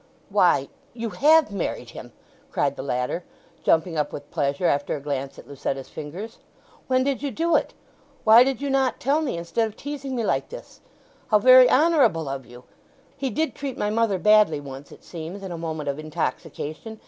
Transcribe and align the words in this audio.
"Why, 0.29 0.67
you 0.95 1.11
have 1.11 1.51
married 1.51 1.91
him!" 1.91 2.11
cried 2.49 2.75
the 2.75 2.81
latter, 2.81 3.23
jumping 3.63 3.99
up 3.99 4.11
with 4.11 4.31
pleasure 4.31 4.65
after 4.65 4.95
a 4.95 4.99
glance 4.99 5.37
at 5.37 5.47
Lucetta's 5.47 5.89
fingers. 5.89 6.39
"When 6.87 7.03
did 7.03 7.21
you 7.21 7.29
do 7.29 7.55
it? 7.55 7.75
Why 8.23 8.43
did 8.43 8.63
you 8.63 8.71
not 8.71 8.99
tell 8.99 9.21
me, 9.21 9.37
instead 9.37 9.67
of 9.67 9.75
teasing 9.77 10.15
me 10.15 10.23
like 10.23 10.49
this? 10.49 10.81
How 11.27 11.37
very 11.37 11.69
honourable 11.69 12.27
of 12.27 12.47
you! 12.47 12.63
He 13.15 13.29
did 13.29 13.53
treat 13.53 13.77
my 13.77 13.91
mother 13.91 14.17
badly 14.17 14.59
once, 14.59 14.91
it 14.91 15.03
seems, 15.03 15.43
in 15.43 15.51
a 15.51 15.57
moment 15.59 15.87
of 15.87 15.99
intoxication. 15.99 16.97